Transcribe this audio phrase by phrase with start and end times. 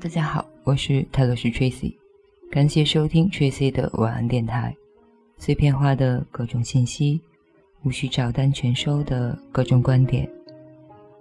[0.00, 1.92] 大家好，我是泰勒斯 Tracy，
[2.52, 4.72] 感谢收听 Tracy 的晚安电台。
[5.38, 7.20] 碎片化的各种信息，
[7.82, 10.30] 无需照单全收的各种观点，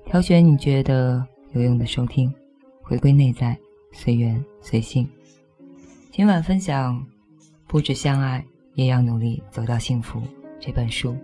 [0.05, 2.31] 挑选你觉得有用的收听，
[2.83, 3.57] 回归内在，
[3.93, 5.09] 随缘随性。
[6.11, 6.99] 今晚分享
[7.65, 10.19] 《不止相爱，也要努力走到幸福》
[10.59, 11.17] 这本书。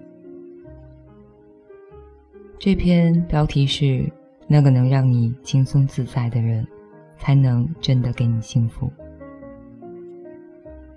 [2.58, 4.12] 这篇标题是
[4.50, 6.66] “那个能让你轻松自在的人”。
[7.24, 8.92] 才能真的给你幸福。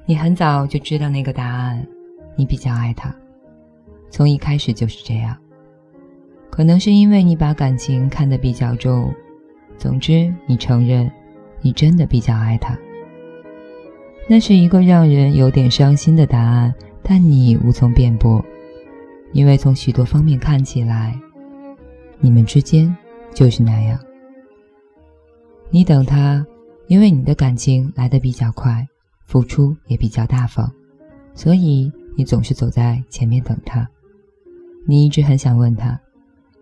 [0.04, 1.86] 你很早就知道那个答案，
[2.34, 3.14] 你比较爱他，
[4.10, 5.36] 从一开始就是这样。
[6.50, 9.14] 可能是因为你把感情看得比较重，
[9.78, 11.08] 总之你承认，
[11.60, 12.76] 你真的比较爱他。
[14.28, 16.74] 那是一个让人有点伤心的答案，
[17.04, 18.44] 但你无从辩驳，
[19.32, 21.16] 因为从许多方面看起来，
[22.18, 22.92] 你们之间
[23.32, 23.96] 就是那样。
[25.70, 26.46] 你等他，
[26.86, 28.86] 因为你的感情来得比较快，
[29.24, 30.70] 付出也比较大方，
[31.34, 33.86] 所以你总是走在前面等他。
[34.86, 36.00] 你一直很想问他，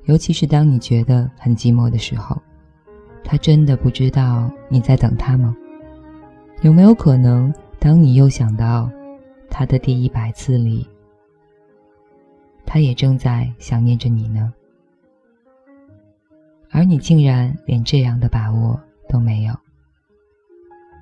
[0.04, 2.40] 尤其是当你觉得很寂寞的时候，
[3.22, 5.54] 他真的不知道你在等他吗？
[6.62, 8.90] 有没有可能，当你又想到
[9.50, 10.88] 他的第一百次里，
[12.64, 14.52] 他也正在想念着你呢？
[16.70, 18.80] 而你竟然连这样的把握。
[19.14, 19.54] 都没有。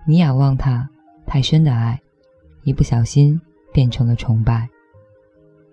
[0.06, 0.86] 你仰望他
[1.24, 1.98] 太深的爱，
[2.62, 3.41] 一不小心
[3.72, 4.68] 变成了崇拜。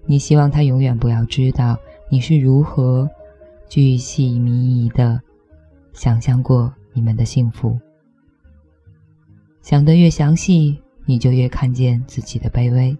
[0.06, 1.78] 你希望他永远不要知道
[2.10, 3.10] 你是如何
[3.68, 5.22] 巨细靡遗的
[5.92, 7.78] 想象过你们的幸福。
[9.62, 12.98] 想得越详细，你就越看见自己的卑微。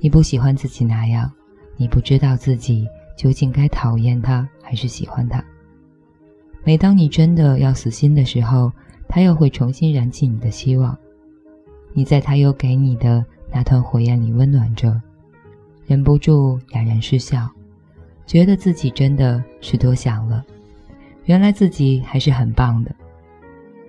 [0.00, 1.30] 你不喜欢自己那样，
[1.76, 5.42] 你不知道自己究竟该讨厌他还是喜欢他。
[6.64, 8.72] 每当你真的要死心的时候，
[9.08, 10.96] 他又会重新燃起你的希望。
[11.92, 15.00] 你在他又给你的那团火焰里温暖着，
[15.86, 17.48] 忍不住哑然失笑，
[18.26, 20.44] 觉得自己真的是多想了。
[21.24, 22.94] 原来自己还是很棒的。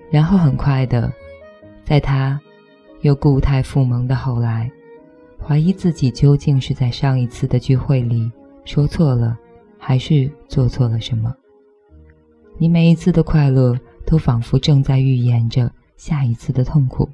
[0.09, 1.11] 然后很快的，
[1.85, 2.39] 在他
[3.01, 4.69] 又固态复萌的后来，
[5.39, 8.31] 怀疑自己究竟是在上一次的聚会里
[8.65, 9.37] 说错了，
[9.77, 11.33] 还是做错了什么。
[12.57, 17.09] 你每一次的快乐，都仿佛正在预言着下一次的痛苦。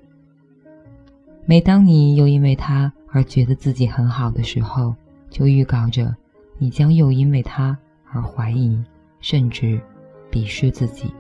[1.46, 4.94] 每当你又因为他而觉得自己很好的时候，
[5.30, 6.16] 就预告着
[6.58, 7.76] 你将又因为他
[8.12, 8.78] 而怀疑，
[9.22, 9.80] 甚至
[10.30, 11.12] 鄙视自己。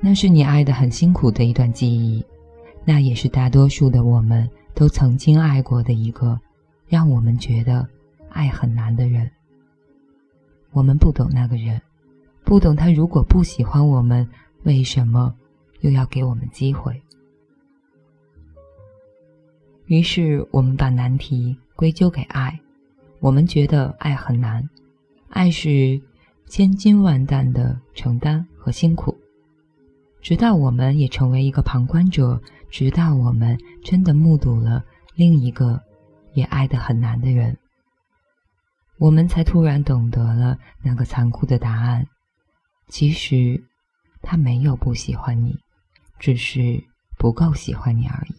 [0.00, 2.22] 那是你爱的很辛苦的一段记忆，
[2.84, 6.38] 那也是大多数的我们都曾经爱过的一个，
[6.88, 7.86] 让我们觉得
[8.30, 9.30] 爱很难的人。
[10.72, 11.80] 我们不懂那个人，
[12.44, 14.28] 不懂他如果不喜欢我们，
[14.64, 15.34] 为什么
[15.80, 17.00] 又要给我们机会？
[19.86, 22.58] 于是我们把难题归咎给爱，
[23.20, 24.66] 我们觉得爱很难，
[25.28, 26.00] 爱是
[26.46, 29.14] 千金万担的承担和辛苦。
[30.22, 32.40] 直到我们也成为一个旁观者，
[32.70, 34.82] 直到我们真的目睹了
[35.14, 35.78] 另一个
[36.32, 37.58] 也爱得很难的人。
[39.02, 42.06] 我们才突然懂得了那个残酷的答案：
[42.86, 43.60] 其实，
[44.22, 45.58] 他没有不喜欢你，
[46.20, 46.80] 只是
[47.18, 48.34] 不够喜欢你而已。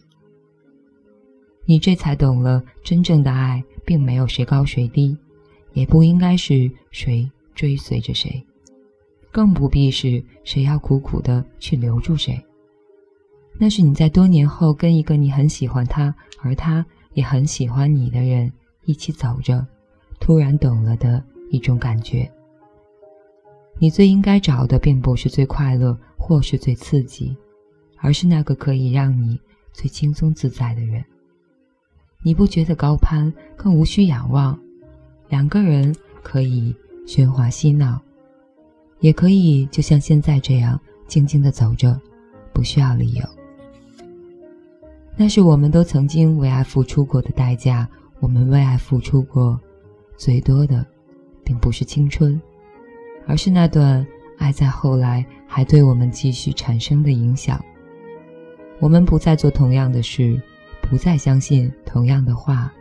[1.66, 5.14] 你这才懂了，真正的爱并没有谁高谁低，
[5.74, 8.42] 也不应该是谁追随着谁，
[9.30, 12.42] 更不必是谁要苦苦的去留住谁。
[13.58, 18.50] 那是你在多年后跟一个你很喜欢他，而他也很喜欢你的人
[18.86, 19.66] 一起走着。
[20.24, 22.26] 突然懂了的一种感觉。
[23.78, 27.36] 你最应该找的，并不是最快乐或是最刺激，
[27.98, 29.38] 而是那个可以让你
[29.70, 31.04] 最轻松自在的人。
[32.22, 34.58] 你不觉得高攀，更无需仰望。
[35.28, 36.74] 两个人可以
[37.06, 38.00] 喧哗嬉闹，
[39.00, 42.00] 也可以就像现在这样静静的走着，
[42.54, 43.22] 不需要理由。
[45.18, 47.86] 那是我们都曾经为爱付出过的代价，
[48.20, 49.60] 我们为爱付出过。
[50.16, 50.86] 最多的，
[51.44, 52.40] 并不是青春，
[53.26, 54.06] 而是那段
[54.38, 57.62] 爱在后来还对我们继续产生的影响。
[58.80, 60.40] 我们不再做同样的事，
[60.82, 62.72] 不再相信同样的话，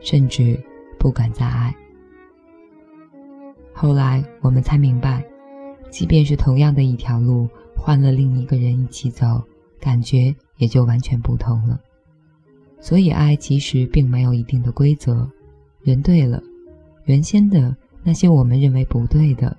[0.00, 0.58] 甚至
[0.98, 1.74] 不敢再爱。
[3.72, 5.24] 后来我们才明白，
[5.90, 9.42] 即便是同样的一条路，换了另一个人一起走，
[9.80, 11.80] 感觉也就完全不同了。
[12.80, 15.28] 所以，爱其实并没有一定的规则，
[15.82, 16.42] 人对了。
[17.08, 19.56] 原先的那些我们认为不对的，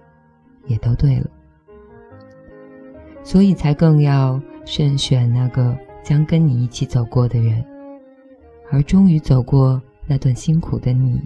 [0.67, 1.27] 也都对了。
[3.23, 7.65] 所以才更要慎选那个将跟你一起走过的人。
[8.71, 11.19] 而终于走过那段辛苦的你，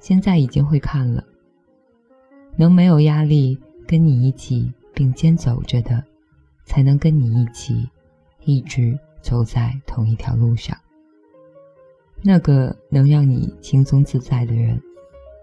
[0.00, 1.24] 现在已经会看了。
[2.56, 6.04] 能没有压力跟你一起并肩走着的，
[6.66, 7.88] 才能跟你一起
[8.44, 10.76] 一直走在同一条路上。
[12.20, 14.78] 那个能让你轻松自在的人，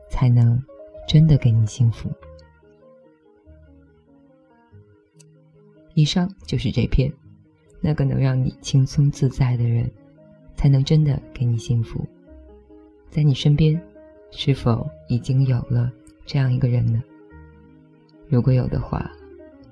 [0.10, 0.62] 才能
[1.08, 2.12] 真的给你幸福。
[5.94, 7.12] 以上就是这篇，
[7.82, 9.90] 那个能让你轻松自在的人，
[10.56, 12.06] 才能真的给你幸福。
[13.10, 13.82] 在你身边，
[14.32, 15.92] 是否已经有了
[16.26, 17.04] 这样一个人呢？
[18.28, 19.12] 如果有的话，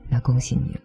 [0.09, 0.79] 那恭喜你了。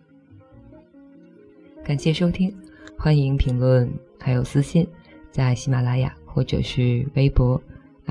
[1.82, 2.54] 感谢收听，
[2.96, 3.90] 欢迎评论
[4.20, 4.87] 还有私信。
[5.31, 7.60] 在喜马拉雅或者是微博，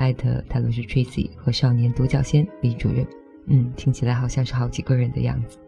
[0.02, 3.06] 艾特他都是 Tracy 和少年独角仙李主任。
[3.46, 5.58] 嗯，听起来好像是好几个人的样子。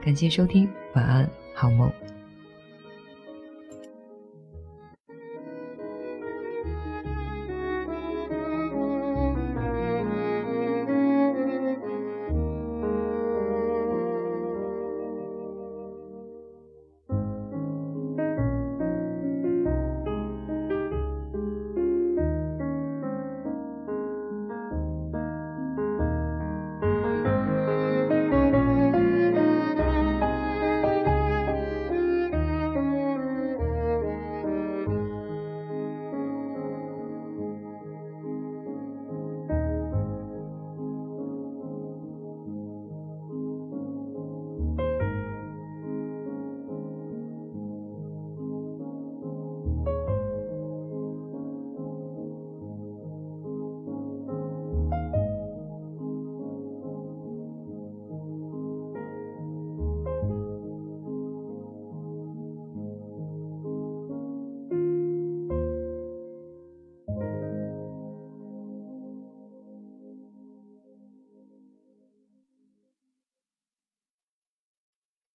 [0.00, 1.90] 感谢收听，晚安，好梦。